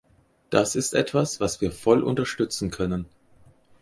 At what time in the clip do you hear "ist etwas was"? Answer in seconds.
0.75-1.61